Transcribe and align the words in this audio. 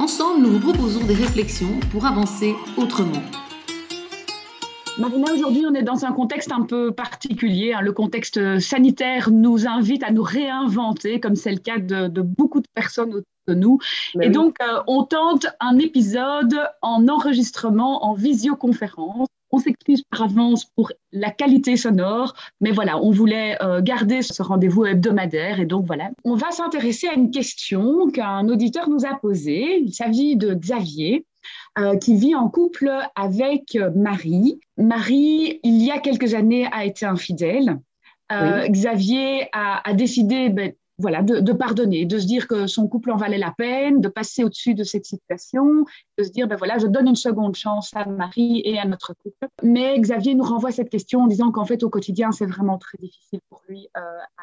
Ensemble, 0.00 0.46
nous 0.46 0.52
vous 0.52 0.60
proposons 0.60 1.04
des 1.04 1.12
réflexions 1.12 1.78
pour 1.92 2.06
avancer 2.06 2.54
autrement. 2.78 3.20
Marina, 4.98 5.30
aujourd'hui, 5.34 5.66
on 5.70 5.74
est 5.74 5.82
dans 5.82 6.06
un 6.06 6.12
contexte 6.12 6.50
un 6.52 6.62
peu 6.62 6.90
particulier. 6.90 7.74
Hein. 7.74 7.82
Le 7.82 7.92
contexte 7.92 8.60
sanitaire 8.60 9.30
nous 9.30 9.68
invite 9.68 10.02
à 10.02 10.10
nous 10.10 10.22
réinventer, 10.22 11.20
comme 11.20 11.36
c'est 11.36 11.52
le 11.52 11.58
cas 11.58 11.78
de, 11.78 12.22
beaucoup 12.22 12.60
de 12.60 12.66
personnes 12.72 13.10
autour 13.10 13.24
de 13.48 13.52
nous. 13.52 13.78
Ben 14.14 14.22
et 14.22 14.30
donc, 14.30 14.56
euh, 14.62 14.80
on 14.86 15.04
tente 15.04 15.48
un 15.60 15.78
épisode 15.78 16.58
en 16.80 17.06
enregistrement, 17.06 18.02
en 18.06 18.14
visioconférence. 18.14 19.28
On 19.52 19.58
s'excuse 19.58 20.02
par 20.10 20.22
avance 20.22 20.64
pour 20.76 20.92
la 21.12 21.30
qualité 21.30 21.76
sonore, 21.76 22.34
mais 22.60 22.70
voilà, 22.70 23.02
on 23.02 23.10
voulait 23.10 23.56
euh, 23.62 23.82
garder 23.82 24.22
ce 24.22 24.42
rendez-vous 24.42 24.86
hebdomadaire 24.86 25.60
et 25.60 25.66
donc 25.66 25.86
voilà. 25.86 26.10
On 26.24 26.34
va 26.34 26.50
s'intéresser 26.50 27.08
à 27.08 27.14
une 27.14 27.30
question 27.30 28.10
qu'un 28.10 28.48
auditeur 28.48 28.88
nous 28.88 29.04
a 29.04 29.18
posée. 29.20 29.80
Il 29.80 29.92
s'agit 29.92 30.36
de 30.36 30.54
Xavier. 30.54 31.26
Euh, 31.78 31.96
qui 31.96 32.16
vit 32.16 32.34
en 32.34 32.50
couple 32.50 32.92
avec 33.14 33.78
Marie. 33.94 34.60
Marie, 34.76 35.60
il 35.62 35.82
y 35.82 35.90
a 35.90 35.98
quelques 35.98 36.34
années, 36.34 36.68
a 36.70 36.84
été 36.84 37.06
infidèle. 37.06 37.78
Euh, 38.32 38.68
Xavier 38.68 39.48
a, 39.52 39.92
décidé 39.94 40.50
ben, 40.50 40.72
voilà, 41.00 41.22
de, 41.22 41.52
pardonner, 41.52 42.04
de 42.04 42.18
se 42.18 42.26
dire 42.26 42.46
que 42.46 42.66
son 42.66 42.86
couple 42.86 43.10
en 43.10 43.16
valait 43.16 43.38
la 43.38 43.52
peine, 43.56 44.00
de 44.00 44.08
passer 44.08 44.44
au-dessus 44.44 44.74
de 44.74 44.84
cette 44.84 45.06
situation, 45.06 45.84
de 46.18 46.24
se 46.24 46.30
dire, 46.30 46.46
ben 46.46 46.56
voilà, 46.56 46.78
je 46.78 46.86
donne 46.86 47.08
une 47.08 47.16
seconde 47.16 47.56
chance 47.56 47.90
à 47.94 48.04
Marie 48.06 48.62
et 48.64 48.78
à 48.78 48.84
notre 48.84 49.14
couple. 49.14 49.48
Mais 49.62 49.98
Xavier 49.98 50.34
nous 50.34 50.44
renvoie 50.44 50.72
cette 50.72 50.90
question 50.90 51.22
en 51.22 51.26
disant 51.26 51.50
qu'en 51.50 51.64
fait, 51.64 51.82
au 51.82 51.90
quotidien, 51.90 52.32
c'est 52.32 52.46
vraiment 52.46 52.78
très 52.78 52.98
difficile 52.98 53.40
pour 53.48 53.62
lui 53.68 53.88
euh, 53.96 54.00
à, 54.00 54.42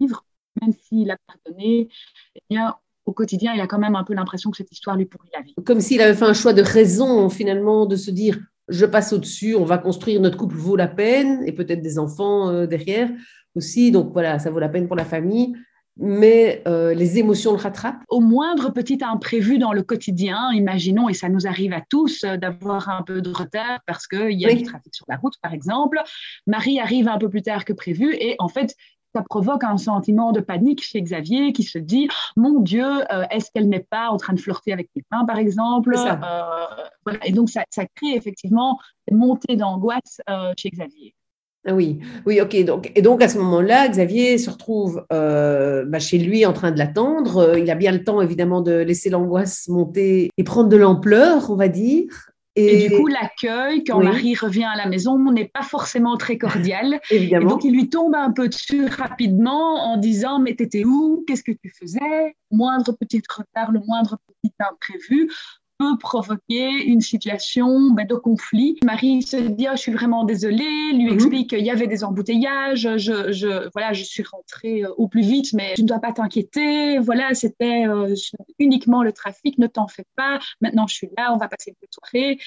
vivre, 0.00 0.24
même 0.60 0.72
s'il 0.72 1.10
a 1.10 1.16
pardonné. 1.26 1.88
Eh 2.34 2.40
bien, 2.50 2.74
au 3.06 3.12
quotidien, 3.12 3.54
il 3.54 3.60
a 3.60 3.66
quand 3.66 3.78
même 3.78 3.96
un 3.96 4.04
peu 4.04 4.14
l'impression 4.14 4.50
que 4.50 4.56
cette 4.56 4.72
histoire 4.72 4.96
lui 4.96 5.06
pourrit 5.06 5.30
la 5.32 5.42
vie. 5.42 5.54
Comme 5.64 5.80
s'il 5.80 6.00
avait 6.00 6.14
fait 6.14 6.24
un 6.24 6.34
choix 6.34 6.52
de 6.52 6.62
raison, 6.62 7.28
finalement, 7.30 7.86
de 7.86 7.96
se 7.96 8.10
dire, 8.10 8.38
je 8.68 8.84
passe 8.84 9.12
au-dessus, 9.12 9.54
on 9.54 9.64
va 9.64 9.78
construire, 9.78 10.20
notre 10.20 10.36
couple 10.36 10.56
vaut 10.56 10.76
la 10.76 10.88
peine, 10.88 11.44
et 11.46 11.52
peut-être 11.52 11.82
des 11.82 11.98
enfants 11.98 12.50
euh, 12.50 12.66
derrière 12.66 13.08
aussi. 13.54 13.92
Donc 13.92 14.12
voilà, 14.12 14.38
ça 14.40 14.50
vaut 14.50 14.58
la 14.58 14.68
peine 14.68 14.88
pour 14.88 14.96
la 14.96 15.04
famille 15.04 15.54
mais 15.96 16.62
euh, 16.66 16.94
les 16.94 17.18
émotions 17.18 17.52
le 17.52 17.58
rattrapent. 17.58 18.02
Au 18.08 18.20
moindre 18.20 18.70
petit 18.70 18.98
imprévu 19.02 19.58
dans 19.58 19.72
le 19.72 19.82
quotidien, 19.82 20.50
imaginons, 20.52 21.08
et 21.08 21.14
ça 21.14 21.28
nous 21.28 21.46
arrive 21.46 21.72
à 21.72 21.80
tous, 21.80 22.24
euh, 22.24 22.36
d'avoir 22.36 22.88
un 22.88 23.02
peu 23.02 23.22
de 23.22 23.30
retard 23.30 23.80
parce 23.86 24.06
qu'il 24.06 24.32
y 24.32 24.46
a 24.46 24.54
du 24.54 24.62
trafic 24.62 24.94
sur 24.94 25.06
la 25.08 25.16
route, 25.16 25.34
par 25.42 25.52
exemple. 25.52 26.00
Marie 26.46 26.80
arrive 26.80 27.08
un 27.08 27.18
peu 27.18 27.28
plus 27.28 27.42
tard 27.42 27.64
que 27.64 27.72
prévu 27.72 28.14
et 28.14 28.36
en 28.38 28.48
fait, 28.48 28.74
ça 29.14 29.22
provoque 29.22 29.64
un 29.64 29.78
sentiment 29.78 30.32
de 30.32 30.40
panique 30.40 30.82
chez 30.82 31.00
Xavier 31.00 31.54
qui 31.54 31.62
se 31.62 31.78
dit 31.78 32.08
Mon 32.36 32.60
Dieu, 32.60 32.84
euh, 32.84 33.24
est-ce 33.30 33.50
qu'elle 33.50 33.68
n'est 33.68 33.86
pas 33.88 34.10
en 34.10 34.18
train 34.18 34.34
de 34.34 34.40
flirter 34.40 34.74
avec 34.74 34.90
quelqu'un, 34.92 35.24
par 35.24 35.38
exemple 35.38 35.94
voilà. 37.06 37.24
Et 37.24 37.32
donc, 37.32 37.48
ça, 37.48 37.62
ça, 37.70 37.84
crée 37.94 38.14
effectivement 38.14 38.78
une 39.08 39.16
montée 39.16 39.56
d'angoisse 39.56 40.20
chez 40.58 40.70
Xavier. 40.70 41.15
Ah 41.68 41.74
oui, 41.74 41.98
oui, 42.26 42.40
ok. 42.40 42.64
Donc, 42.64 42.92
et 42.94 43.02
donc 43.02 43.20
à 43.22 43.28
ce 43.28 43.38
moment-là, 43.38 43.88
Xavier 43.88 44.38
se 44.38 44.48
retrouve 44.50 45.04
euh, 45.12 45.84
bah, 45.84 45.98
chez 45.98 46.18
lui 46.18 46.46
en 46.46 46.52
train 46.52 46.70
de 46.70 46.78
l'attendre. 46.78 47.38
Euh, 47.38 47.58
il 47.58 47.68
a 47.70 47.74
bien 47.74 47.90
le 47.90 48.04
temps, 48.04 48.22
évidemment, 48.22 48.60
de 48.60 48.72
laisser 48.72 49.10
l'angoisse 49.10 49.66
monter 49.66 50.30
et 50.36 50.44
prendre 50.44 50.68
de 50.68 50.76
l'ampleur, 50.76 51.50
on 51.50 51.56
va 51.56 51.66
dire. 51.66 52.06
Et, 52.58 52.88
du 52.88 52.96
coup, 52.96 53.08
l'accueil, 53.08 53.84
quand 53.84 54.02
Marie 54.02 54.34
revient 54.34 54.64
à 54.64 54.76
la 54.76 54.88
maison, 54.88 55.18
n'est 55.30 55.50
pas 55.52 55.62
forcément 55.62 56.16
très 56.16 56.38
cordial. 56.38 57.00
Évidemment. 57.10 57.46
Et 57.46 57.50
donc, 57.50 57.64
il 57.64 57.72
lui 57.72 57.90
tombe 57.90 58.14
un 58.14 58.30
peu 58.30 58.48
dessus 58.48 58.86
rapidement 58.86 59.92
en 59.92 59.98
disant 59.98 60.38
Mais 60.38 60.54
t'étais 60.54 60.84
où? 60.84 61.22
Qu'est-ce 61.26 61.42
que 61.42 61.52
tu 61.52 61.70
faisais? 61.78 62.34
Moindre 62.50 62.92
petit 62.98 63.20
retard, 63.28 63.72
le 63.72 63.80
moindre 63.86 64.16
petit 64.42 64.54
imprévu 64.58 65.28
peut 65.78 65.96
provoquer 65.98 66.68
une 66.86 67.00
situation 67.00 67.90
ben, 67.90 68.06
de 68.06 68.14
conflit. 68.14 68.78
Marie 68.84 69.22
se 69.22 69.36
dit 69.36 69.66
oh, 69.68 69.72
je 69.74 69.80
suis 69.80 69.92
vraiment 69.92 70.24
désolée, 70.24 70.92
lui 70.92 71.06
mhm. 71.06 71.14
explique 71.14 71.50
qu'il 71.50 71.64
y 71.64 71.70
avait 71.70 71.86
des 71.86 72.04
embouteillages, 72.04 72.88
je, 72.96 73.32
je, 73.32 73.68
voilà, 73.72 73.92
je 73.92 74.04
suis 74.04 74.22
rentrée 74.22 74.84
euh, 74.84 74.92
au 74.96 75.08
plus 75.08 75.22
vite, 75.22 75.52
mais 75.52 75.74
tu 75.74 75.82
ne 75.82 75.88
dois 75.88 75.98
pas 75.98 76.12
t'inquiéter, 76.12 76.98
voilà, 76.98 77.34
c'était 77.34 77.86
euh, 77.86 78.14
uniquement 78.58 79.02
le 79.02 79.12
trafic, 79.12 79.58
ne 79.58 79.66
t'en 79.66 79.88
fais 79.88 80.06
pas, 80.16 80.38
maintenant 80.60 80.86
je 80.86 80.94
suis 80.94 81.08
là, 81.16 81.32
on 81.32 81.36
va 81.36 81.48
passer 81.48 81.70
une 81.70 81.88
soirée. 81.90 82.38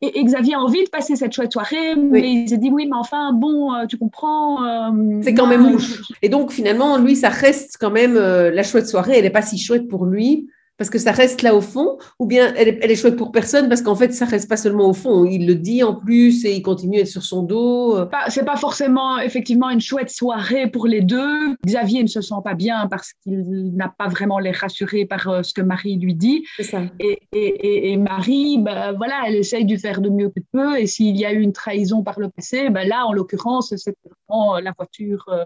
Et, 0.00 0.22
Xavier 0.22 0.54
a 0.54 0.60
envie 0.60 0.84
de 0.84 0.88
passer 0.88 1.16
cette 1.16 1.32
chouette 1.32 1.52
soirée, 1.52 1.96
mais 1.96 2.20
il 2.30 2.48
s'est 2.48 2.58
dit 2.58 2.70
oui, 2.70 2.86
mais 2.86 2.96
enfin, 2.96 3.32
bon, 3.32 3.74
euh, 3.74 3.86
tu 3.86 3.98
comprends. 3.98 4.92
c'est 5.20 5.34
quand 5.34 5.48
même 5.48 5.68
louche. 5.68 6.00
Et 6.22 6.28
donc 6.28 6.52
finalement, 6.52 6.96
lui, 6.96 7.16
ça 7.16 7.28
reste 7.28 7.76
quand 7.80 7.90
même 7.90 8.14
la 8.14 8.62
chouette 8.62 8.86
soirée, 8.86 9.16
elle 9.16 9.24
n'est 9.24 9.30
pas 9.30 9.42
si 9.42 9.58
chouette 9.58 9.88
pour 9.88 10.06
lui 10.06 10.48
parce 10.80 10.88
que 10.88 10.98
ça 10.98 11.12
reste 11.12 11.42
là 11.42 11.54
au 11.54 11.60
fond, 11.60 11.98
ou 12.18 12.24
bien 12.24 12.54
elle 12.56 12.90
est, 12.90 12.96
chouette 12.96 13.16
pour 13.16 13.32
personne 13.32 13.68
parce 13.68 13.82
qu'en 13.82 13.94
fait 13.94 14.14
ça 14.14 14.24
reste 14.24 14.48
pas 14.48 14.56
seulement 14.56 14.88
au 14.88 14.94
fond, 14.94 15.26
il 15.26 15.46
le 15.46 15.54
dit 15.54 15.82
en 15.82 15.94
plus 15.94 16.42
et 16.46 16.54
il 16.54 16.62
continue 16.62 16.96
à 16.96 17.00
être 17.02 17.06
sur 17.06 17.22
son 17.22 17.42
dos. 17.42 17.98
C'est 18.30 18.46
pas 18.46 18.56
forcément 18.56 19.18
effectivement 19.18 19.68
une 19.68 19.82
chouette 19.82 20.08
soirée 20.08 20.70
pour 20.70 20.86
les 20.86 21.02
deux. 21.02 21.54
Xavier 21.66 22.02
ne 22.02 22.08
se 22.08 22.22
sent 22.22 22.40
pas 22.42 22.54
bien 22.54 22.86
parce 22.86 23.12
qu'il 23.22 23.76
n'a 23.76 23.94
pas 23.98 24.08
vraiment 24.08 24.38
les 24.38 24.52
rassuré 24.52 25.04
par 25.04 25.28
euh, 25.28 25.42
ce 25.42 25.52
que 25.52 25.60
Marie 25.60 25.96
lui 25.96 26.14
dit. 26.14 26.46
Ça. 26.60 26.80
Et, 26.98 27.18
et, 27.32 27.92
et, 27.92 27.96
Marie, 27.98 28.56
ben, 28.58 28.92
voilà, 28.92 29.24
elle 29.26 29.36
essaye 29.36 29.66
de 29.66 29.76
faire 29.76 30.00
de 30.00 30.08
mieux 30.08 30.30
que 30.30 30.40
peut. 30.50 30.80
Et 30.80 30.86
s'il 30.86 31.14
y 31.18 31.26
a 31.26 31.32
eu 31.34 31.40
une 31.40 31.52
trahison 31.52 32.02
par 32.02 32.18
le 32.18 32.30
passé, 32.30 32.70
ben, 32.70 32.88
là 32.88 33.04
en 33.04 33.12
l'occurrence 33.12 33.74
c'est 33.76 33.94
vraiment 34.02 34.58
la 34.58 34.72
voiture. 34.78 35.26
Euh, 35.28 35.44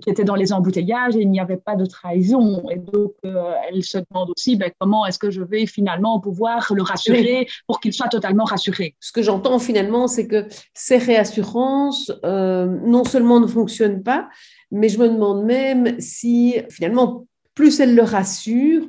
qui 0.00 0.10
était 0.10 0.24
dans 0.24 0.34
les 0.34 0.52
embouteillages 0.52 1.16
et 1.16 1.20
il 1.20 1.30
n'y 1.30 1.40
avait 1.40 1.56
pas 1.56 1.76
de 1.76 1.86
trahison. 1.86 2.68
Et 2.70 2.78
donc, 2.78 3.12
euh, 3.24 3.52
elle 3.68 3.82
se 3.84 3.98
demande 3.98 4.30
aussi 4.30 4.56
ben, 4.56 4.70
comment 4.78 5.06
est-ce 5.06 5.18
que 5.18 5.30
je 5.30 5.42
vais 5.42 5.66
finalement 5.66 6.20
pouvoir 6.20 6.72
le 6.74 6.82
rassurer 6.82 7.46
pour 7.66 7.80
qu'il 7.80 7.92
soit 7.92 8.08
totalement 8.08 8.44
rassuré. 8.44 8.96
Ce 9.00 9.12
que 9.12 9.22
j'entends 9.22 9.58
finalement, 9.58 10.08
c'est 10.08 10.26
que 10.26 10.46
ces 10.72 10.98
réassurances, 10.98 12.12
euh, 12.24 12.66
non 12.66 13.04
seulement 13.04 13.40
ne 13.40 13.46
fonctionnent 13.46 14.02
pas, 14.02 14.28
mais 14.70 14.88
je 14.88 14.98
me 14.98 15.08
demande 15.08 15.44
même 15.44 16.00
si 16.00 16.56
finalement, 16.70 17.26
plus 17.54 17.78
elle 17.78 17.94
le 17.94 18.02
rassure, 18.02 18.86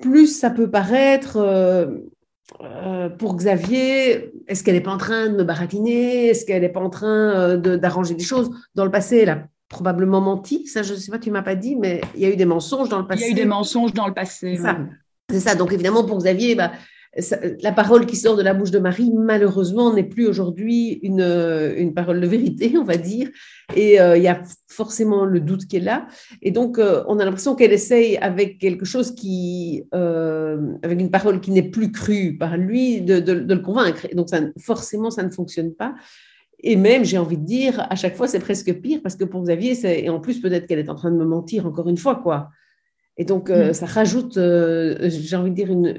plus 0.00 0.28
ça 0.28 0.50
peut 0.50 0.70
paraître... 0.70 1.36
Euh, 1.36 1.98
pour 3.18 3.36
Xavier, 3.36 4.30
est-ce 4.46 4.62
qu'elle 4.62 4.74
n'est 4.74 4.82
pas 4.82 4.92
en 4.92 4.98
train 4.98 5.28
de 5.28 5.34
me 5.34 5.44
baratiner? 5.44 6.28
Est-ce 6.28 6.44
qu'elle 6.44 6.60
n'est 6.60 6.68
pas 6.68 6.80
en 6.80 6.90
train 6.90 7.56
d'arranger 7.56 8.14
des 8.14 8.22
choses 8.22 8.50
Dans 8.74 8.84
le 8.84 8.90
passé, 8.90 9.24
là? 9.24 9.44
Probablement 9.74 10.20
menti. 10.20 10.66
Ça, 10.66 10.82
je 10.82 10.94
ne 10.94 10.98
sais 10.98 11.10
pas, 11.10 11.18
tu 11.18 11.30
m'as 11.30 11.42
pas 11.42 11.56
dit, 11.56 11.74
mais 11.76 12.00
il 12.14 12.20
y 12.20 12.24
a 12.24 12.30
eu 12.30 12.36
des 12.36 12.44
mensonges 12.44 12.88
dans 12.88 13.00
le 13.00 13.06
passé. 13.06 13.24
Il 13.24 13.26
y 13.26 13.28
a 13.30 13.32
eu 13.32 13.34
des 13.34 13.44
mensonges 13.44 13.92
dans 13.92 14.06
le 14.06 14.14
passé. 14.14 14.58
C'est 15.30 15.40
ça. 15.40 15.54
Donc 15.54 15.72
évidemment, 15.72 16.04
pour 16.04 16.18
Xavier, 16.18 16.54
bah, 16.54 16.70
la 17.62 17.72
parole 17.72 18.06
qui 18.06 18.16
sort 18.16 18.36
de 18.36 18.42
la 18.42 18.54
bouche 18.54 18.70
de 18.70 18.78
Marie, 18.78 19.10
malheureusement, 19.12 19.92
n'est 19.92 20.04
plus 20.04 20.26
aujourd'hui 20.26 21.00
une, 21.02 21.20
une, 21.76 21.94
parole 21.94 22.20
de 22.20 22.26
vérité, 22.26 22.76
on 22.76 22.84
va 22.84 22.96
dire. 22.96 23.30
Et 23.76 24.00
euh, 24.00 24.16
il 24.16 24.22
y 24.22 24.28
a 24.28 24.40
forcément 24.68 25.24
le 25.24 25.40
doute 25.40 25.66
qui 25.66 25.76
est 25.76 25.80
là. 25.80 26.06
Et 26.42 26.50
donc, 26.50 26.78
euh, 26.78 27.02
on 27.08 27.18
a 27.18 27.24
l'impression 27.24 27.54
qu'elle 27.54 27.72
essaye, 27.72 28.16
avec 28.18 28.58
quelque 28.58 28.84
chose 28.84 29.14
qui, 29.14 29.84
euh, 29.94 30.58
avec 30.82 31.00
une 31.00 31.10
parole 31.10 31.40
qui 31.40 31.50
n'est 31.50 31.70
plus 31.70 31.92
crue 31.92 32.36
par 32.36 32.56
lui, 32.56 33.00
de, 33.00 33.20
de, 33.20 33.34
de 33.34 33.54
le 33.54 33.60
convaincre. 33.60 34.06
Et 34.10 34.14
donc, 34.14 34.28
ça, 34.28 34.40
forcément, 34.58 35.10
ça 35.10 35.22
ne 35.22 35.30
fonctionne 35.30 35.72
pas. 35.72 35.94
Et 36.66 36.76
même, 36.76 37.04
j'ai 37.04 37.18
envie 37.18 37.36
de 37.36 37.44
dire, 37.44 37.86
à 37.90 37.94
chaque 37.94 38.16
fois, 38.16 38.26
c'est 38.26 38.38
presque 38.38 38.72
pire 38.80 39.00
parce 39.02 39.16
que 39.16 39.24
pour 39.24 39.42
Xavier, 39.42 39.76
et 40.02 40.08
en 40.08 40.18
plus, 40.18 40.40
peut-être 40.40 40.66
qu'elle 40.66 40.78
est 40.78 40.88
en 40.88 40.94
train 40.94 41.10
de 41.10 41.16
me 41.16 41.26
mentir 41.26 41.66
encore 41.66 41.90
une 41.90 41.98
fois, 41.98 42.16
quoi. 42.16 42.48
Et 43.18 43.26
donc, 43.26 43.50
euh, 43.50 43.68
mm. 43.68 43.74
ça 43.74 43.84
rajoute, 43.84 44.38
euh, 44.38 44.96
j'ai 45.10 45.36
envie 45.36 45.50
de 45.50 45.54
dire, 45.54 45.70
une, 45.70 45.94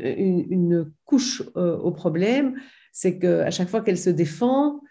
une, 0.49 0.91
couche 1.05 1.43
euh, 1.55 1.77
au 1.77 1.91
problème. 1.91 2.55
C'est 2.91 3.19
qu'à 3.19 3.51
chaque 3.51 3.69
fois 3.69 3.81
qu'elle 3.81 3.99
se 3.99 4.09
défend, 4.09 4.81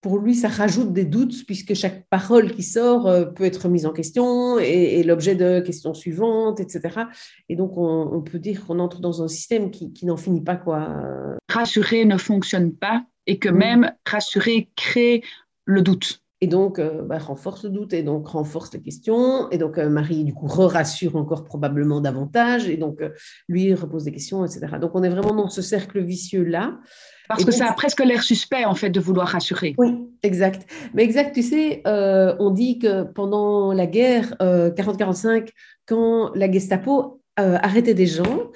pour 0.00 0.18
lui, 0.18 0.36
ça 0.36 0.46
rajoute 0.46 0.92
des 0.92 1.04
doutes 1.04 1.44
puisque 1.46 1.74
chaque 1.74 2.06
parole 2.10 2.52
qui 2.52 2.62
sort 2.62 3.10
peut 3.34 3.44
être 3.44 3.68
mise 3.68 3.86
en 3.86 3.92
question 3.92 4.60
et, 4.60 5.02
l'objet 5.02 5.34
de 5.34 5.58
questions 5.60 5.94
suivantes, 5.94 6.60
etc. 6.60 7.06
Et 7.48 7.56
donc, 7.56 7.76
on, 7.76 8.10
on 8.12 8.22
peut 8.22 8.38
dire 8.38 8.64
qu'on 8.64 8.78
entre 8.78 9.00
dans 9.00 9.20
un 9.20 9.28
système 9.28 9.72
qui, 9.72 9.92
qui 9.92 10.06
n'en 10.06 10.16
finit 10.16 10.42
pas, 10.42 10.56
quoi. 10.56 10.94
Rassurer 11.48 12.04
ne 12.04 12.18
fonctionne 12.18 12.72
pas 12.72 13.04
et 13.26 13.38
que 13.38 13.48
même 13.48 13.92
rassurer 14.06 14.70
crée 14.76 15.22
le 15.64 15.82
doute. 15.82 16.22
et 16.40 16.46
donc 16.46 16.78
bah, 16.78 17.18
renforce 17.18 17.64
le 17.64 17.70
doute 17.70 17.94
et 17.94 18.02
donc 18.02 18.28
renforce 18.28 18.72
les 18.74 18.80
questions. 18.82 19.50
Et 19.50 19.56
donc 19.56 19.78
Marie, 19.78 20.24
du 20.24 20.34
coup, 20.34 20.46
rassure 20.46 21.16
encore 21.16 21.44
probablement 21.44 22.00
davantage 22.00 22.68
et 22.68 22.76
donc 22.76 23.02
lui 23.48 23.72
repose 23.72 24.04
des 24.04 24.12
questions, 24.12 24.44
etc. 24.44 24.66
Donc 24.80 24.90
on 24.94 25.02
est 25.02 25.08
vraiment 25.08 25.34
dans 25.34 25.48
ce 25.48 25.62
cercle 25.62 26.02
vicieux-là. 26.02 26.78
Parce 27.28 27.44
que 27.44 27.52
ça 27.52 27.70
a 27.70 27.72
presque 27.72 28.04
l'air 28.04 28.22
suspect, 28.22 28.66
en 28.66 28.74
fait, 28.74 28.90
de 28.90 29.00
vouloir 29.00 29.28
rassurer. 29.28 29.74
Oui, 29.78 29.96
exact. 30.22 30.70
Mais 30.92 31.04
exact, 31.04 31.34
tu 31.34 31.42
sais, 31.42 31.82
on 31.86 32.50
dit 32.50 32.78
que 32.78 33.04
pendant 33.04 33.72
la 33.72 33.86
guerre 33.86 34.34
40-45, 34.40 35.48
quand 35.86 36.32
la 36.34 36.52
Gestapo 36.52 37.22
arrêtait 37.36 37.94
des 37.94 38.06
gens, 38.06 38.50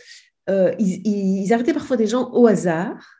ils, 0.48 1.00
ils, 1.06 1.52
arrêtaient 1.54 1.72
parfois 1.72 1.96
des 1.96 2.06
gens 2.06 2.30
au 2.32 2.46
hasard 2.46 3.17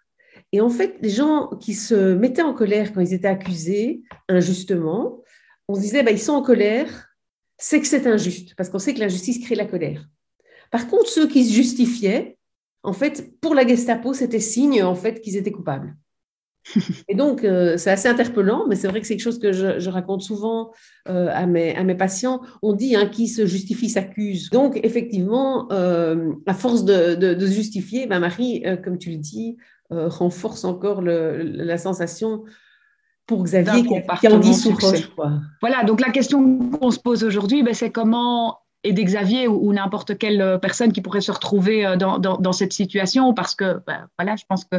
et 0.53 0.61
en 0.61 0.71
fait, 0.71 0.97
les 1.03 1.11
gens 1.11 1.49
qui 1.61 1.75
se 1.75 2.15
mettaient 2.15 2.43
en 2.43 2.55
colère 2.55 2.93
quand 2.93 3.00
ils 3.00 3.12
étaient 3.12 3.29
accusés 3.29 4.03
injustement, 4.29 5.23
on 5.69 5.75
se 5.75 5.81
disait, 5.81 6.03
bah, 6.03 6.11
ils 6.11 6.21
sont 6.21 6.33
en 6.33 6.43
colère, 6.43 7.09
c'est 7.59 7.81
que 7.81 7.87
c'est 7.87 8.06
injuste, 8.06 8.55
parce 8.56 8.71
qu'on 8.71 8.79
sait 8.79 8.95
que 8.95 9.00
l'injustice 9.00 9.45
crée 9.45 9.55
la 9.55 9.67
colère. 9.67 10.09
Par 10.71 10.89
contre, 10.89 11.09
ceux 11.09 11.29
qui 11.29 11.45
se 11.45 11.53
justifiaient, 11.53 12.39
en 12.83 12.93
fait, 12.93 13.39
pour 13.41 13.55
la 13.55 13.67
Gestapo, 13.67 14.15
c'était 14.15 14.41
signe 14.41 14.83
en 14.83 14.95
fait 14.95 15.21
qu'ils 15.21 15.37
étaient 15.37 15.50
coupables. 15.50 15.97
Et 17.09 17.15
donc, 17.15 17.45
euh, 17.45 17.77
c'est 17.77 17.91
assez 17.91 18.09
interpellant, 18.09 18.67
mais 18.69 18.77
c'est 18.77 18.89
vrai 18.89 19.00
que 19.00 19.06
c'est 19.06 19.15
quelque 19.15 19.25
chose 19.25 19.39
que 19.39 19.53
je, 19.53 19.89
raconte 19.89 20.23
souvent 20.23 20.71
euh, 21.09 21.29
à, 21.33 21.47
mes, 21.47 21.75
à, 21.75 21.83
mes, 21.83 21.95
patients. 21.95 22.43
On 22.62 22.75
dit 22.75 22.95
hein, 22.95 23.06
qui 23.06 23.29
se 23.29 23.47
justifie 23.47 23.89
s'accuse. 23.89 24.50
Donc, 24.50 24.79
effectivement, 24.83 25.71
euh, 25.73 26.33
à 26.47 26.55
force 26.55 26.85
de, 26.85 27.15
de, 27.15 27.47
se 27.47 27.53
justifier, 27.53 28.06
ben 28.06 28.21
Marie, 28.21 28.65
comme 28.85 28.99
tu 28.99 29.11
le 29.11 29.17
dis, 29.17 29.56
euh, 29.90 30.08
renforce 30.08 30.67
encore 30.67 31.00
la 31.00 31.79
sensation 31.79 32.44
pour 33.26 33.43
Xavier 33.43 33.87
qui, 33.87 34.29
en 34.29 34.38
dit 34.38 34.52
sous 34.52 34.76
Voilà, 35.62 35.82
donc 35.85 36.02
la 36.02 36.11
question 36.11 36.58
qu'on 36.70 36.90
se 36.90 36.99
pose 36.99 37.25
aujourd'hui, 37.25 37.62
ben, 37.62 37.73
c'est 37.73 37.90
comment 37.90 38.58
aider 38.85 39.02
Xavier 39.02 39.49
ou, 39.49 39.73
n'importe 39.73 40.19
quelle 40.19 40.43
euh, 40.43 40.58
personne 40.58 40.93
qui 40.93 41.00
pourrait 41.00 41.23
se 41.23 41.32
retrouver 41.32 41.87
euh, 41.87 41.96
dans, 41.96 42.19
dans, 42.19 42.52
cette 42.52 42.75
situation, 42.75 43.32
parce 43.32 43.55
que 43.55 43.81
ben, 43.87 44.08
voilà, 44.19 44.37
je 44.37 44.44
pense 44.46 44.67
que 44.67 44.76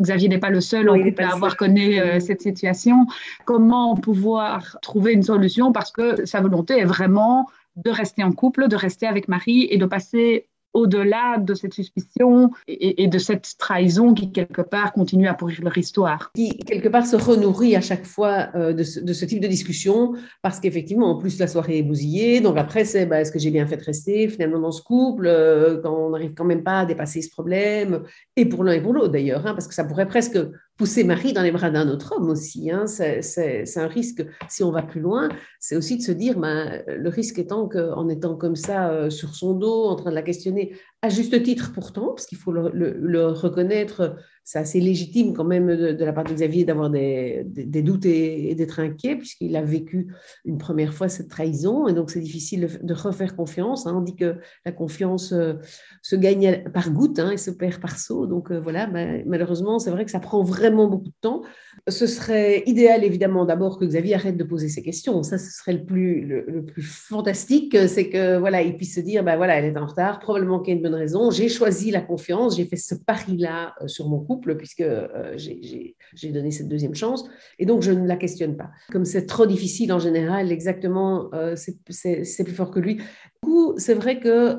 Xavier 0.00 0.28
n'est 0.28 0.38
pas 0.38 0.50
le 0.50 0.60
seul 0.60 0.88
à 0.88 1.32
avoir 1.32 1.56
connu 1.56 1.96
cette 2.20 2.42
situation. 2.42 3.06
Comment 3.46 3.96
pouvoir 3.96 4.76
trouver 4.82 5.12
une 5.12 5.22
solution? 5.22 5.72
Parce 5.72 5.90
que 5.90 6.26
sa 6.26 6.40
volonté 6.40 6.78
est 6.78 6.84
vraiment 6.84 7.46
de 7.76 7.90
rester 7.90 8.22
en 8.22 8.32
couple, 8.32 8.68
de 8.68 8.76
rester 8.76 9.06
avec 9.06 9.28
Marie 9.28 9.66
et 9.70 9.78
de 9.78 9.86
passer 9.86 10.46
au-delà 10.74 11.38
de 11.38 11.54
cette 11.54 11.74
suspicion 11.74 12.50
et, 12.66 13.06
de 13.06 13.18
cette 13.18 13.56
trahison 13.58 14.14
qui, 14.14 14.32
quelque 14.32 14.62
part, 14.62 14.92
continue 14.92 15.28
à 15.28 15.34
pourrir 15.34 15.60
leur 15.62 15.76
histoire. 15.76 16.30
Qui, 16.34 16.56
quelque 16.58 16.88
part, 16.88 17.06
se 17.06 17.16
renourrit 17.16 17.76
à 17.76 17.80
chaque 17.80 18.06
fois 18.06 18.48
euh, 18.54 18.72
de, 18.72 18.82
ce, 18.82 19.24
type 19.24 19.40
de 19.40 19.48
discussion, 19.48 20.14
parce 20.42 20.60
qu'effectivement, 20.60 21.10
en 21.10 21.18
plus, 21.18 21.38
la 21.38 21.46
soirée 21.46 21.78
est 21.78 21.82
bousillée. 21.82 22.40
Donc 22.40 22.56
après, 22.58 22.84
c'est 22.84 23.06
bah, 23.06 23.20
est-ce 23.20 23.32
que 23.32 23.38
j'ai 23.38 23.50
bien 23.50 23.66
fait 23.66 23.76
de 23.76 23.84
rester 23.84 24.28
finalement 24.28 24.58
dans 24.58 24.72
ce 24.72 24.82
couple, 24.82 25.26
euh, 25.26 25.80
quand 25.82 25.94
on 25.94 26.10
n'arrive 26.10 26.34
quand 26.34 26.44
même 26.44 26.62
pas 26.62 26.80
à 26.80 26.86
dépasser 26.86 27.22
ce 27.22 27.30
problème, 27.30 28.02
et 28.36 28.46
pour 28.46 28.64
l'un 28.64 28.72
et 28.72 28.80
pour 28.80 28.92
l'autre 28.92 29.12
d'ailleurs, 29.12 29.46
hein, 29.46 29.54
parce 29.54 29.68
que 29.68 29.74
ça 29.74 29.84
pourrait 29.84 30.06
presque 30.06 30.38
pousser 30.76 31.04
Marie 31.04 31.32
dans 31.32 31.42
les 31.42 31.52
bras 31.52 31.70
d'un 31.70 31.88
autre 31.88 32.14
homme 32.16 32.28
aussi. 32.30 32.70
Hein. 32.70 32.86
C'est 32.86 33.76
un 33.76 33.86
risque, 33.86 34.24
si 34.48 34.62
on 34.62 34.70
va 34.70 34.82
plus 34.82 35.00
loin, 35.00 35.28
c'est 35.60 35.76
aussi 35.76 35.96
de 35.96 36.02
se 36.02 36.12
dire, 36.12 36.38
ben, 36.38 36.82
le 36.86 37.08
risque 37.08 37.38
étant 37.38 37.68
qu'en 37.68 38.08
étant 38.08 38.36
comme 38.36 38.56
ça 38.56 38.90
euh, 38.90 39.10
sur 39.10 39.34
son 39.34 39.54
dos, 39.54 39.84
en 39.84 39.96
train 39.96 40.10
de 40.10 40.14
la 40.14 40.22
questionner, 40.22 40.76
à 41.02 41.08
juste 41.08 41.42
titre 41.42 41.72
pourtant, 41.74 42.08
parce 42.08 42.26
qu'il 42.26 42.38
faut 42.38 42.52
le, 42.52 43.26
reconnaître, 43.26 44.16
c'est 44.44 44.58
assez 44.58 44.80
légitime 44.80 45.34
quand 45.34 45.44
même 45.44 45.68
de, 45.68 46.04
la 46.04 46.12
part 46.12 46.24
de 46.24 46.32
Xavier 46.32 46.64
d'avoir 46.64 46.90
des, 46.90 47.44
doutes 47.46 48.06
et, 48.06 48.54
d'être 48.54 48.80
inquiet, 48.80 49.16
puisqu'il 49.16 49.56
a 49.56 49.62
vécu 49.62 50.12
une 50.44 50.58
première 50.58 50.94
fois 50.94 51.08
cette 51.08 51.28
trahison, 51.28 51.86
et 51.86 51.92
donc 51.92 52.10
c'est 52.10 52.20
difficile 52.20 52.68
de, 52.82 52.94
refaire 52.94 53.36
confiance. 53.36 53.86
Hein. 53.86 53.94
On 53.96 54.00
dit 54.00 54.16
que 54.16 54.36
la 54.64 54.72
confiance 54.72 55.32
euh, 55.32 55.54
se 56.02 56.16
gagne 56.16 56.64
par 56.72 56.90
goutte 56.90 57.18
hein, 57.18 57.30
et 57.30 57.36
se 57.36 57.50
perd 57.50 57.80
par 57.80 57.98
saut, 57.98 58.26
donc 58.26 58.50
euh, 58.50 58.60
voilà, 58.60 58.88
malheureusement, 59.26 59.78
c'est 59.78 59.90
vrai 59.90 60.04
que 60.04 60.10
ça 60.10 60.20
prend 60.20 60.42
vraiment 60.42 60.88
beaucoup 60.88 61.08
de 61.08 61.20
temps. 61.20 61.42
Ce 61.88 62.06
serait 62.06 62.62
idéal, 62.66 63.04
évidemment, 63.04 63.44
d'abord 63.44 63.78
que 63.78 63.84
Xavier 63.84 64.14
arrête 64.14 64.36
de 64.36 64.44
poser 64.44 64.68
ses 64.68 64.82
questions. 64.82 65.22
Ça, 65.22 65.38
ce 65.38 65.50
serait 65.50 65.72
le 65.72 65.84
plus, 65.84 66.26
le, 66.26 66.64
plus 66.64 66.82
fantastique, 66.82 67.76
c'est 67.88 68.08
que 68.08 68.38
voilà, 68.38 68.62
il 68.62 68.76
puisse 68.76 68.94
se 68.94 69.00
dire, 69.00 69.24
ben 69.24 69.36
voilà, 69.36 69.56
elle 69.56 69.64
est 69.64 69.78
en 69.78 69.86
retard, 69.86 70.18
probablement 70.18 70.60
qu'il 70.60 70.74
y 70.74 70.74
a 70.74 70.76
une 70.76 70.82
bonne 70.82 70.94
raison. 70.94 71.30
J'ai 71.30 71.48
choisi 71.48 71.90
la 71.90 72.00
confiance, 72.00 72.56
j'ai 72.56 72.66
fait 72.66 72.76
ce 72.76 72.94
pari-là 72.94 73.74
euh, 73.80 73.88
sur 73.88 74.08
mon 74.08 74.20
puisque 74.38 74.80
euh, 74.80 75.36
j'ai 75.36 76.32
donné 76.32 76.50
cette 76.50 76.68
deuxième 76.68 76.94
chance, 76.94 77.28
et 77.58 77.66
donc 77.66 77.82
je 77.82 77.92
ne 77.92 78.06
la 78.06 78.16
questionne 78.16 78.56
pas. 78.56 78.70
Comme 78.90 79.04
c'est 79.04 79.26
trop 79.26 79.46
difficile 79.46 79.92
en 79.92 79.98
général, 79.98 80.52
exactement, 80.52 81.30
euh, 81.34 81.56
c'est 81.56 82.44
plus 82.44 82.54
fort 82.54 82.70
que 82.70 82.80
lui. 82.80 82.96
Du 82.96 83.02
coup, 83.42 83.74
c'est 83.76 83.94
vrai 83.94 84.20
que 84.20 84.58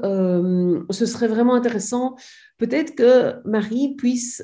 ce 0.90 1.06
serait 1.06 1.28
vraiment 1.28 1.56
intéressant, 1.56 2.16
peut-être 2.58 2.96
que 2.96 3.36
Marie 3.48 3.96
puisse 3.96 4.44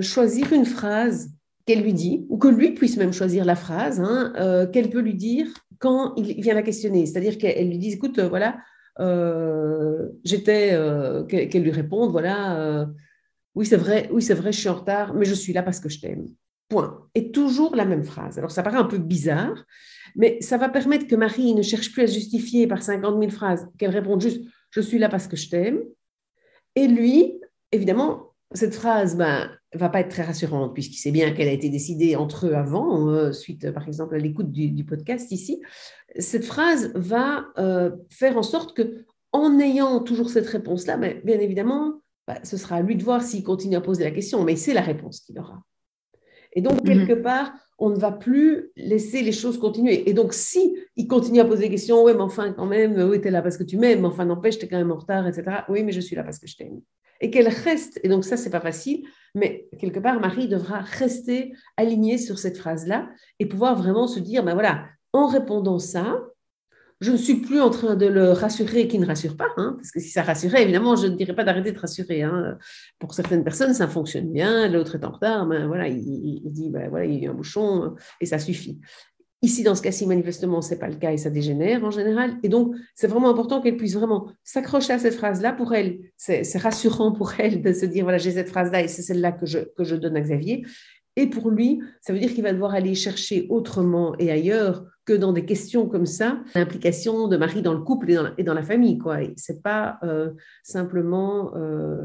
choisir 0.00 0.52
une 0.52 0.66
phrase 0.66 1.30
qu'elle 1.66 1.82
lui 1.82 1.94
dit, 1.94 2.26
ou 2.28 2.38
que 2.38 2.48
lui 2.48 2.72
puisse 2.72 2.96
même 2.96 3.12
choisir 3.12 3.44
la 3.44 3.56
phrase 3.56 4.00
hein, 4.00 4.68
qu'elle 4.72 4.90
peut 4.90 5.00
lui 5.00 5.14
dire 5.14 5.46
quand 5.78 6.14
il 6.16 6.40
vient 6.40 6.54
la 6.54 6.62
questionner. 6.62 7.06
C'est-à-dire 7.06 7.38
qu'elle 7.38 7.68
lui 7.68 7.78
dit, 7.78 7.92
écoute, 7.92 8.20
voilà, 8.20 8.56
euh, 9.00 10.08
j'étais, 10.24 10.70
euh, 10.72 11.24
qu'elle 11.24 11.62
lui 11.62 11.70
réponde, 11.70 12.10
voilà, 12.10 12.58
euh, 12.58 12.86
oui 13.54 13.66
c'est 13.66 13.76
vrai, 13.76 14.08
oui 14.12 14.22
c'est 14.22 14.34
vrai, 14.34 14.52
je 14.52 14.60
suis 14.60 14.68
en 14.68 14.74
retard, 14.74 15.14
mais 15.14 15.24
je 15.24 15.34
suis 15.34 15.52
là 15.52 15.62
parce 15.62 15.80
que 15.80 15.88
je 15.88 16.00
t'aime. 16.00 16.26
Point. 16.68 17.06
Et 17.14 17.32
toujours 17.32 17.76
la 17.76 17.84
même 17.84 18.04
phrase. 18.04 18.38
Alors 18.38 18.50
ça 18.50 18.62
paraît 18.62 18.78
un 18.78 18.84
peu 18.84 18.98
bizarre, 18.98 19.64
mais 20.16 20.40
ça 20.40 20.56
va 20.56 20.68
permettre 20.68 21.06
que 21.06 21.16
Marie 21.16 21.54
ne 21.54 21.62
cherche 21.62 21.92
plus 21.92 22.02
à 22.02 22.06
justifier 22.06 22.66
par 22.66 22.82
50 22.82 23.18
000 23.18 23.30
phrases, 23.30 23.68
qu'elle 23.78 23.90
réponde 23.90 24.20
juste 24.20 24.42
je 24.72 24.80
suis 24.80 24.98
là 24.98 25.08
parce 25.08 25.28
que 25.28 25.36
je 25.36 25.48
t'aime. 25.48 25.80
Et 26.74 26.88
lui, 26.88 27.40
évidemment, 27.70 28.32
cette 28.54 28.74
phrase 28.74 29.16
ben, 29.16 29.50
va 29.74 29.88
pas 29.88 30.00
être 30.00 30.08
très 30.08 30.22
rassurante 30.22 30.74
puisqu'il 30.74 30.96
sait 30.96 31.10
bien 31.10 31.32
qu'elle 31.32 31.48
a 31.48 31.52
été 31.52 31.68
décidée 31.68 32.16
entre 32.16 32.46
eux 32.46 32.54
avant, 32.54 33.08
euh, 33.08 33.32
suite 33.32 33.70
par 33.70 33.86
exemple 33.86 34.14
à 34.14 34.18
l'écoute 34.18 34.50
du, 34.50 34.84
podcast 34.84 35.30
ici. 35.30 35.62
Cette 36.18 36.44
phrase 36.44 36.92
va 36.94 37.46
euh, 37.58 37.90
faire 38.10 38.36
en 38.36 38.42
sorte 38.42 38.74
que, 38.74 39.04
en 39.32 39.58
ayant 39.58 40.00
toujours 40.00 40.30
cette 40.30 40.46
réponse-là, 40.46 40.96
mais 40.96 41.20
bien 41.24 41.38
évidemment, 41.38 42.02
bah, 42.26 42.38
ce 42.44 42.56
sera 42.56 42.76
à 42.76 42.82
lui 42.82 42.96
de 42.96 43.02
voir 43.02 43.22
s'il 43.22 43.42
continue 43.42 43.76
à 43.76 43.80
poser 43.80 44.04
la 44.04 44.10
question, 44.10 44.44
mais 44.44 44.56
c'est 44.56 44.74
la 44.74 44.80
réponse 44.80 45.20
qu'il 45.20 45.38
aura. 45.38 45.62
Et 46.54 46.60
donc, 46.60 46.82
mhm. 46.82 46.86
quelque 46.86 47.14
part, 47.14 47.52
on 47.78 47.90
ne 47.90 47.98
va 47.98 48.12
plus 48.12 48.70
laisser 48.76 49.22
les 49.22 49.32
choses 49.32 49.58
continuer. 49.58 50.08
Et 50.08 50.12
donc, 50.12 50.34
si 50.34 50.76
il 50.96 51.08
continue 51.08 51.40
à 51.40 51.44
poser 51.44 51.62
des 51.62 51.70
questions, 51.70 52.04
oui, 52.04 52.12
mais 52.14 52.20
enfin, 52.20 52.52
quand 52.52 52.66
même, 52.66 53.00
oui, 53.08 53.20
tu 53.20 53.28
es 53.28 53.30
là 53.30 53.42
parce 53.42 53.56
que 53.56 53.64
tu 53.64 53.78
m'aimes, 53.78 54.04
enfin, 54.04 54.24
n'empêche, 54.24 54.58
tu 54.58 54.66
es 54.66 54.68
quand 54.68 54.78
même 54.78 54.92
en 54.92 54.98
retard, 54.98 55.26
etc. 55.26 55.62
Oui, 55.68 55.82
mais 55.82 55.92
je 55.92 56.00
suis 56.00 56.14
là 56.14 56.22
parce 56.22 56.38
que 56.38 56.46
je 56.46 56.56
t'aime 56.56 56.80
et 57.22 57.30
qu'elle 57.30 57.48
reste, 57.48 58.00
et 58.02 58.08
donc 58.08 58.24
ça, 58.24 58.36
c'est 58.36 58.50
pas 58.50 58.60
facile, 58.60 59.06
mais 59.34 59.68
quelque 59.78 60.00
part, 60.00 60.20
Marie 60.20 60.48
devra 60.48 60.80
rester 60.80 61.52
alignée 61.76 62.18
sur 62.18 62.38
cette 62.38 62.58
phrase-là 62.58 63.08
et 63.38 63.46
pouvoir 63.46 63.76
vraiment 63.76 64.08
se 64.08 64.18
dire, 64.18 64.42
ben 64.44 64.54
voilà, 64.54 64.86
en 65.12 65.28
répondant 65.28 65.78
ça, 65.78 66.20
je 67.02 67.10
ne 67.10 67.16
suis 67.16 67.34
plus 67.34 67.60
en 67.60 67.68
train 67.68 67.96
de 67.96 68.06
le 68.06 68.30
rassurer 68.30 68.86
qui 68.86 68.98
ne 69.00 69.04
rassure 69.04 69.36
pas, 69.36 69.48
hein, 69.56 69.74
parce 69.76 69.90
que 69.90 69.98
si 69.98 70.08
ça 70.08 70.22
rassurait, 70.22 70.62
évidemment, 70.62 70.94
je 70.94 71.08
ne 71.08 71.16
dirais 71.16 71.34
pas 71.34 71.42
d'arrêter 71.42 71.72
de 71.72 71.78
rassurer. 71.78 72.22
Hein. 72.22 72.56
Pour 73.00 73.12
certaines 73.12 73.42
personnes, 73.42 73.74
ça 73.74 73.88
fonctionne 73.88 74.32
bien, 74.32 74.68
l'autre 74.68 74.94
est 74.94 75.04
en 75.04 75.10
retard, 75.10 75.46
ben 75.46 75.66
voilà, 75.66 75.88
il, 75.88 76.40
dit, 76.44 76.70
ben 76.70 76.88
voilà, 76.88 77.04
il 77.06 77.14
y 77.14 77.18
a 77.18 77.26
eu 77.26 77.30
un 77.30 77.34
bouchon 77.34 77.96
et 78.20 78.26
ça 78.26 78.38
suffit. 78.38 78.78
Ici, 79.44 79.64
dans 79.64 79.74
ce 79.74 79.82
cas-ci, 79.82 80.06
manifestement, 80.06 80.62
ce 80.62 80.70
n'est 80.70 80.78
pas 80.78 80.86
le 80.86 80.94
cas 80.94 81.10
et 81.10 81.16
ça 81.16 81.28
dégénère 81.28 81.84
en 81.84 81.90
général. 81.90 82.36
Et 82.44 82.48
donc, 82.48 82.76
c'est 82.94 83.08
vraiment 83.08 83.28
important 83.28 83.60
qu'elle 83.60 83.76
puisse 83.76 83.94
vraiment 83.94 84.30
s'accrocher 84.44 84.92
à 84.92 85.00
cette 85.00 85.14
phrase-là. 85.14 85.52
Pour 85.52 85.74
elle, 85.74 85.98
c'est 86.16 86.58
rassurant 86.58 87.10
pour 87.10 87.32
elle 87.40 87.60
de 87.60 87.72
se 87.72 87.84
dire, 87.84 88.04
voilà, 88.04 88.18
j'ai 88.18 88.30
cette 88.30 88.48
phrase-là 88.48 88.82
et 88.82 88.86
c'est 88.86 89.02
celle-là 89.02 89.32
que 89.32 89.44
je, 89.44 89.58
que 89.76 89.82
je 89.82 89.96
donne 89.96 90.16
à 90.16 90.20
Xavier. 90.20 90.64
Et 91.16 91.26
pour 91.26 91.50
lui, 91.50 91.82
ça 92.00 92.12
veut 92.12 92.20
dire 92.20 92.32
qu'il 92.32 92.44
va 92.44 92.52
devoir 92.52 92.72
aller 92.72 92.94
chercher 92.94 93.46
autrement 93.50 94.14
et 94.20 94.30
ailleurs 94.30 94.84
que 95.04 95.12
dans 95.12 95.32
des 95.32 95.44
questions 95.44 95.86
comme 95.86 96.06
ça, 96.06 96.38
l'implication 96.54 97.26
de 97.26 97.36
Marie 97.36 97.62
dans 97.62 97.72
le 97.72 97.80
couple 97.80 98.10
et 98.10 98.14
dans 98.14 98.22
la, 98.22 98.30
et 98.38 98.44
dans 98.44 98.54
la 98.54 98.62
famille. 98.62 98.98
Ce 99.36 99.52
n'est 99.52 99.58
pas 99.58 99.98
euh, 100.04 100.30
simplement 100.62 101.52
euh, 101.56 101.96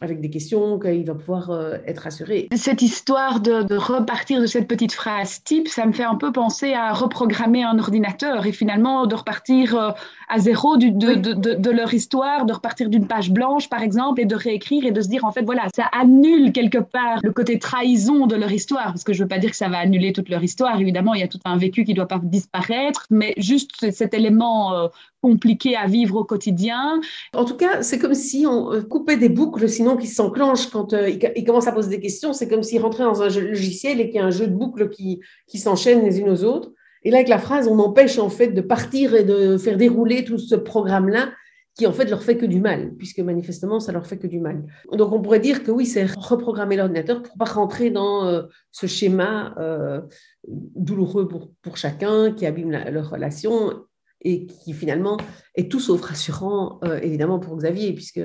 avec 0.00 0.20
des 0.20 0.30
questions 0.30 0.78
qu'il 0.78 1.04
va 1.04 1.14
pouvoir 1.14 1.50
euh, 1.50 1.78
être 1.86 2.06
assuré. 2.06 2.48
Cette 2.54 2.82
histoire 2.82 3.40
de, 3.40 3.62
de, 3.62 3.76
repartir 3.76 4.40
de 4.40 4.46
cette 4.46 4.68
petite 4.68 4.92
phrase 4.92 5.42
type, 5.42 5.66
ça 5.66 5.86
me 5.86 5.92
fait 5.92 6.04
un 6.04 6.14
peu 6.14 6.30
penser 6.30 6.72
à 6.72 6.92
reprogrammer 6.92 7.64
un 7.64 7.78
ordinateur 7.78 8.46
et 8.46 8.52
finalement 8.52 9.06
de 9.06 9.14
repartir 9.16 9.94
à 10.28 10.38
zéro 10.38 10.76
de, 10.76 10.88
de, 11.14 11.54
de, 11.54 11.70
leur 11.70 11.92
histoire, 11.94 12.46
de 12.46 12.52
repartir 12.52 12.88
d'une 12.88 13.06
page 13.06 13.30
blanche 13.30 13.68
par 13.68 13.82
exemple 13.82 14.20
et 14.20 14.24
de 14.24 14.34
réécrire 14.34 14.84
et 14.84 14.90
de 14.90 15.00
se 15.00 15.08
dire 15.08 15.24
en 15.24 15.32
fait 15.32 15.42
voilà, 15.42 15.68
ça 15.74 15.84
annule 15.92 16.52
quelque 16.52 16.78
part 16.78 17.20
le 17.22 17.32
côté 17.32 17.58
trahison 17.58 18.26
de 18.26 18.36
leur 18.36 18.50
histoire 18.50 18.86
parce 18.86 19.04
que 19.04 19.12
je 19.12 19.18
ne 19.18 19.24
veux 19.24 19.28
pas 19.28 19.38
dire 19.38 19.50
que 19.50 19.56
ça 19.56 19.68
va 19.68 19.78
annuler 19.78 20.12
toute 20.12 20.28
leur 20.28 20.42
histoire, 20.42 20.80
évidemment 20.80 21.14
il 21.14 21.20
y 21.20 21.24
a 21.24 21.28
tout 21.28 21.40
un 21.44 21.56
vécu 21.56 21.84
qui 21.84 21.94
doit 21.94 22.08
pas 22.08 22.18
disparaître, 22.36 23.06
mais 23.10 23.34
juste 23.36 23.90
cet 23.90 24.14
élément 24.14 24.74
euh, 24.74 24.88
compliqué 25.22 25.76
à 25.76 25.86
vivre 25.86 26.16
au 26.16 26.24
quotidien. 26.24 27.00
En 27.34 27.44
tout 27.44 27.56
cas, 27.56 27.82
c'est 27.82 27.98
comme 27.98 28.14
si 28.14 28.46
on 28.46 28.72
euh, 28.72 28.82
coupait 28.82 29.16
des 29.16 29.28
boucles, 29.28 29.68
sinon 29.68 29.96
qui 29.96 30.06
s'enclenchent 30.06 30.70
quand 30.70 30.92
euh, 30.92 31.08
il, 31.08 31.44
commence 31.44 31.66
à 31.66 31.72
poser 31.72 31.90
des 31.90 32.00
questions. 32.00 32.32
C'est 32.32 32.48
comme 32.48 32.62
s'il 32.62 32.82
rentrait 32.82 33.04
dans 33.04 33.22
un 33.22 33.28
logiciel 33.28 34.00
et 34.00 34.06
qu'il 34.08 34.16
y 34.16 34.22
a 34.22 34.26
un 34.26 34.30
jeu 34.30 34.46
de 34.46 34.54
boucles 34.54 34.88
qui, 34.90 35.20
qui 35.46 35.58
s'enchaînent 35.58 36.04
les 36.04 36.20
unes 36.20 36.30
aux 36.30 36.44
autres. 36.44 36.70
Et 37.02 37.10
là, 37.10 37.18
avec 37.18 37.28
la 37.28 37.38
phrase, 37.38 37.68
on 37.68 37.78
empêche 37.78 38.18
en 38.18 38.30
fait 38.30 38.48
de 38.48 38.60
partir 38.60 39.14
et 39.14 39.24
de 39.24 39.56
faire 39.58 39.76
dérouler 39.76 40.24
tout 40.24 40.38
ce 40.38 40.56
programme-là 40.56 41.30
qui 41.76 41.86
en 41.86 41.92
fait 41.92 42.06
leur 42.06 42.22
fait 42.22 42.38
que 42.38 42.46
du 42.46 42.58
mal, 42.58 42.94
puisque 42.96 43.20
manifestement 43.20 43.80
ça 43.80 43.92
leur 43.92 44.06
fait 44.06 44.16
que 44.16 44.26
du 44.26 44.40
mal. 44.40 44.64
Donc 44.92 45.12
on 45.12 45.20
pourrait 45.20 45.40
dire 45.40 45.62
que 45.62 45.70
oui, 45.70 45.84
c'est 45.84 46.06
reprogrammer 46.06 46.76
l'ordinateur 46.76 47.22
pour 47.22 47.36
pas 47.36 47.44
rentrer 47.44 47.90
dans 47.90 48.26
euh, 48.26 48.42
ce 48.72 48.86
schéma 48.86 49.54
euh, 49.58 50.00
douloureux 50.48 51.28
pour, 51.28 51.52
pour 51.62 51.76
chacun, 51.76 52.32
qui 52.32 52.46
abîme 52.46 52.70
leur 52.70 53.10
relation 53.10 53.84
et 54.22 54.46
qui 54.46 54.72
finalement 54.72 55.18
est 55.54 55.70
tout 55.70 55.78
sauf 55.78 56.00
rassurant, 56.00 56.80
euh, 56.82 56.98
évidemment, 57.00 57.38
pour 57.38 57.54
Xavier, 57.56 57.92
puisque 57.92 58.22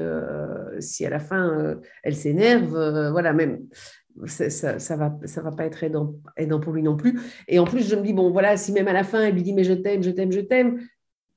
si 0.79 1.05
à 1.05 1.09
la 1.09 1.19
fin 1.19 1.75
elle 2.03 2.15
s'énerve, 2.15 3.11
voilà, 3.11 3.33
même 3.33 3.67
ça, 4.25 4.79
ça, 4.79 4.95
va, 4.95 5.17
ça 5.25 5.41
va 5.41 5.51
pas 5.51 5.65
être 5.65 5.83
aidant, 5.83 6.15
aidant, 6.37 6.59
pour 6.59 6.73
lui 6.73 6.83
non 6.83 6.95
plus. 6.95 7.19
Et 7.47 7.59
en 7.59 7.65
plus, 7.65 7.87
je 7.87 7.95
me 7.95 8.01
dis, 8.01 8.13
bon, 8.13 8.31
voilà, 8.31 8.57
si 8.57 8.71
même 8.71 8.87
à 8.87 8.93
la 8.93 9.03
fin, 9.03 9.23
elle 9.23 9.35
lui 9.35 9.43
dit, 9.43 9.53
mais 9.53 9.63
je 9.63 9.73
t'aime, 9.73 10.03
je 10.03 10.11
t'aime, 10.11 10.31
je 10.31 10.39
t'aime, 10.39 10.79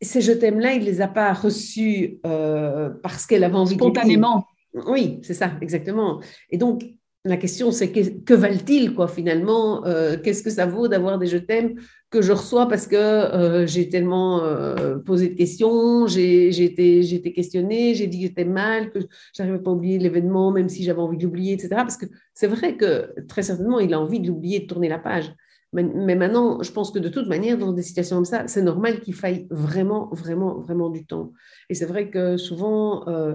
ces 0.01 0.21
je 0.21 0.33
t'aime-là, 0.33 0.75
il 0.75 0.81
ne 0.81 0.87
les 0.87 1.01
a 1.01 1.09
pas 1.09 1.33
reçus 1.33 2.19
euh, 2.27 2.91
parce 3.03 3.27
qu'elle 3.27 3.45
avait 3.45 3.55
envie 3.55 3.75
Spontanément. 3.75 4.45
Oui, 4.87 5.21
c'est 5.23 5.35
ça, 5.35 5.53
exactement. 5.61 6.21
Et 6.51 6.59
donc, 6.59 6.85
la 7.25 7.37
question, 7.37 7.71
c'est 7.71 7.91
que, 7.91 8.23
que 8.23 8.35
valent-ils, 8.35 8.95
quoi, 8.95 9.09
finalement 9.09 9.87
euh, 9.87 10.17
Qu'est-ce 10.23 10.43
que 10.43 10.51
ça 10.51 10.67
vaut 10.67 10.89
d'avoir 10.89 11.19
des 11.19 11.27
je 11.27 11.39
t'aime 11.39 11.77
que 12.11 12.21
je 12.23 12.33
reçois 12.33 12.69
parce 12.69 12.87
que 12.87 12.97
euh, 12.97 13.67
j'ai 13.67 13.89
tellement 13.89 14.43
posé 15.05 15.29
de 15.31 15.35
questions, 15.35 16.07
j'ai 16.07 16.49
été, 16.65 17.01
été 17.15 17.33
questionnée, 17.33 17.95
j'ai 17.95 18.07
dit 18.07 18.19
que 18.19 18.27
j'étais 18.29 18.45
mal, 18.45 18.91
que 18.93 19.01
j'arrivais 19.35 19.59
pas 19.59 19.71
à 19.71 19.75
oublier 19.75 19.99
l'événement, 19.99 20.53
même 20.53 20.69
si 20.69 20.85
j'avais 20.85 21.01
envie 21.01 21.17
de 21.17 21.25
l'oublier, 21.25 21.55
etc. 21.55 21.71
Parce 21.77 21.97
que 21.97 22.07
c'est 22.35 22.47
vrai 22.47 22.77
que 22.77 23.15
très 23.27 23.43
certainement, 23.43 23.81
il 23.81 23.95
a 23.95 24.01
envie 24.01 24.21
de 24.21 24.29
l'oublier, 24.29 24.61
de 24.61 24.67
tourner 24.67 24.89
la 24.89 24.99
page. 24.99 25.35
Mais, 25.75 26.14
maintenant, 26.14 26.62
je 26.62 26.71
pense 26.71 26.93
que 26.93 27.00
de 27.00 27.09
toute 27.09 27.26
manière, 27.26 27.59
dans 27.59 27.73
des 27.73 27.83
situations 27.83 28.16
comme 28.16 28.25
ça, 28.25 28.47
c'est 28.47 28.62
normal 28.62 29.00
qu'il 29.00 29.14
faille 29.14 29.49
vraiment, 29.50 30.09
vraiment, 30.12 30.61
vraiment 30.61 30.88
du 30.88 31.04
temps. 31.04 31.33
Et 31.69 31.75
c'est 31.75 31.85
vrai 31.85 32.11
que 32.11 32.37
souvent, 32.37 33.09
euh, 33.09 33.35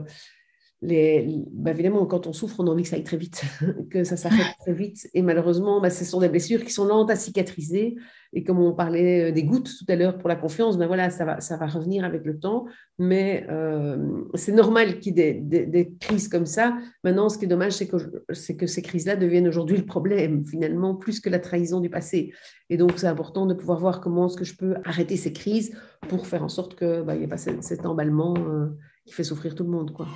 les, 0.81 1.27
bah, 1.51 1.71
évidemment, 1.71 2.05
quand 2.05 2.25
on 2.25 2.33
souffre, 2.33 2.55
on 2.59 2.67
a 2.67 2.69
envie 2.69 2.83
que 2.83 2.89
ça 2.89 2.95
aille 2.95 3.03
très 3.03 3.17
vite, 3.17 3.43
que 3.89 4.03
ça 4.03 4.15
s'arrête 4.15 4.55
très 4.59 4.73
vite. 4.73 5.09
Et 5.13 5.21
malheureusement, 5.21 5.81
bah, 5.81 5.89
ce 5.89 6.05
sont 6.05 6.21
des 6.21 6.29
blessures 6.29 6.63
qui 6.63 6.71
sont 6.71 6.85
lentes 6.85 7.11
à 7.11 7.15
cicatriser. 7.15 7.97
Et 8.31 8.43
comme 8.43 8.59
on 8.59 8.73
parlait 8.73 9.29
euh, 9.29 9.31
des 9.33 9.43
gouttes 9.43 9.69
tout 9.77 9.85
à 9.89 9.95
l'heure 9.95 10.17
pour 10.17 10.29
la 10.29 10.35
confiance, 10.35 10.77
ben 10.77 10.87
voilà, 10.87 11.09
ça 11.09 11.25
va, 11.25 11.41
ça 11.41 11.57
va 11.57 11.65
revenir 11.65 12.05
avec 12.05 12.23
le 12.25 12.39
temps. 12.39 12.65
Mais 12.97 13.45
euh, 13.49 14.23
c'est 14.35 14.53
normal 14.53 14.99
qu'il 14.99 15.17
y 15.17 15.21
ait 15.21 15.33
des, 15.33 15.93
crises 15.99 16.29
comme 16.29 16.45
ça. 16.45 16.77
Maintenant, 17.03 17.27
ce 17.27 17.37
qui 17.37 17.45
est 17.45 17.49
dommage, 17.49 17.73
c'est 17.73 17.87
que, 17.87 18.65
ces 18.67 18.81
crises-là 18.81 19.17
deviennent 19.17 19.47
aujourd'hui 19.47 19.77
le 19.77 19.85
problème, 19.85 20.45
finalement, 20.45 20.95
plus 20.95 21.19
que 21.19 21.29
la 21.29 21.39
trahison 21.39 21.81
du 21.81 21.89
passé. 21.89 22.31
Et 22.69 22.77
donc, 22.77 22.93
c'est 22.97 23.07
important 23.07 23.45
de 23.47 23.53
pouvoir 23.53 23.79
voir 23.79 23.99
comment 23.99 24.27
est-ce 24.27 24.37
que 24.37 24.45
je 24.45 24.55
peux 24.55 24.75
arrêter 24.85 25.17
ces 25.17 25.33
crises 25.33 25.75
pour 26.07 26.27
faire 26.27 26.43
en 26.43 26.49
sorte 26.49 26.77
qu'il 26.77 27.03
bah, 27.05 27.17
n'y 27.17 27.23
ait 27.23 27.27
pas 27.27 27.37
cet, 27.37 27.85
emballement 27.85 28.35
euh, 28.37 28.67
qui 29.05 29.13
fait 29.13 29.23
souffrir 29.23 29.55
tout 29.55 29.63
le 29.63 29.71
monde. 29.71 29.91
Quoi. 29.91 30.07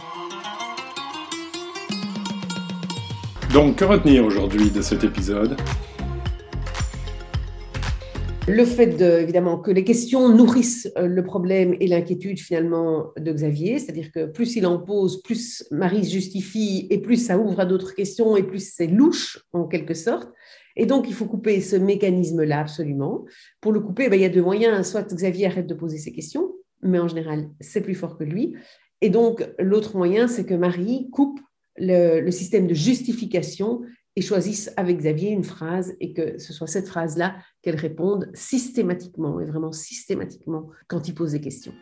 Donc, 3.53 3.75
que 3.75 3.85
retenir 3.85 4.25
aujourd'hui 4.25 4.71
de 4.71 4.81
cet 4.81 5.03
épisode? 5.03 5.55
Le 8.47 8.65
fait 8.65 8.99
évidemment 8.99 9.59
que 9.59 9.69
les 9.69 9.83
questions 9.83 10.27
nourrissent 10.27 10.91
euh, 10.97 11.05
le 11.05 11.23
problème 11.23 11.75
et 11.79 11.85
l'inquiétude 11.85 12.39
finalement 12.39 13.11
de 13.15 13.31
Xavier, 13.31 13.77
c'est-à-dire 13.77 14.11
que 14.11 14.25
plus 14.25 14.55
il 14.55 14.65
en 14.65 14.79
pose, 14.79 15.21
plus 15.21 15.67
Marie 15.69 16.03
se 16.03 16.11
justifie 16.11 16.87
et 16.89 16.97
plus 16.97 17.17
ça 17.17 17.37
ouvre 17.37 17.59
à 17.59 17.65
d'autres 17.67 17.93
questions 17.93 18.35
et 18.35 18.41
plus 18.41 18.73
c'est 18.73 18.87
louche 18.87 19.45
en 19.53 19.67
quelque 19.67 19.93
sorte. 19.93 20.33
Et 20.75 20.87
donc 20.87 21.07
il 21.07 21.13
faut 21.13 21.25
couper 21.25 21.61
ce 21.61 21.75
mécanisme-là 21.75 22.61
absolument. 22.61 23.23
Pour 23.61 23.71
le 23.71 23.81
couper, 23.81 24.09
ben, 24.09 24.15
il 24.15 24.23
y 24.23 24.25
a 24.25 24.29
deux 24.29 24.41
moyens. 24.41 24.89
Soit 24.89 25.13
Xavier 25.13 25.45
arrête 25.45 25.67
de 25.67 25.75
poser 25.75 25.99
ses 25.99 26.11
questions, 26.11 26.55
mais 26.81 26.97
en 26.97 27.07
général 27.07 27.51
c'est 27.59 27.81
plus 27.81 27.93
fort 27.93 28.17
que 28.17 28.23
lui. 28.23 28.55
Et 29.01 29.11
donc 29.11 29.47
l'autre 29.59 29.95
moyen, 29.95 30.27
c'est 30.27 30.45
que 30.45 30.55
Marie 30.55 31.11
coupe 31.11 31.39
le, 31.77 32.29
système 32.31 32.67
de 32.67 32.73
justification 32.73 33.81
et 34.15 34.21
choisissent 34.21 34.71
avec 34.77 34.97
Xavier 34.97 35.31
une 35.31 35.43
phrase 35.43 35.93
et 35.99 36.13
que 36.13 36.37
ce 36.37 36.53
soit 36.53 36.67
cette 36.67 36.87
phrase-là 36.87 37.35
qu'elle 37.61 37.75
réponde 37.75 38.29
systématiquement 38.33 39.39
et 39.39 39.45
vraiment 39.45 39.71
systématiquement 39.71 40.69
quand 40.87 41.07
il 41.07 41.15
pose 41.15 41.31
des 41.31 41.41
questions. 41.41 41.73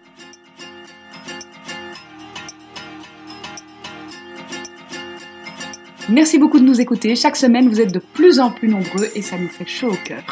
Merci 6.10 6.40
beaucoup 6.40 6.60
de 6.60 6.66
nous 6.66 6.82
écouter. 6.82 7.16
Chaque 7.16 7.36
semaine, 7.36 7.70
vous 7.70 7.80
êtes 7.80 7.94
de 7.94 8.02
plus 8.14 8.40
en 8.40 8.52
plus 8.52 8.68
nombreux 8.68 9.08
et 9.16 9.22
ça 9.22 9.38
nous 9.38 9.48
fait 9.48 9.68
chaud 9.68 9.92
au 9.92 10.06
cœur. 10.06 10.26